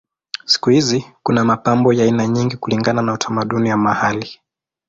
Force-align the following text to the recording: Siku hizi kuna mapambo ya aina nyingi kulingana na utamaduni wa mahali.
Siku 0.45 0.69
hizi 0.69 1.05
kuna 1.23 1.45
mapambo 1.45 1.93
ya 1.93 2.03
aina 2.05 2.27
nyingi 2.27 2.57
kulingana 2.57 3.01
na 3.01 3.13
utamaduni 3.13 3.69
wa 3.71 3.77
mahali. 3.77 4.39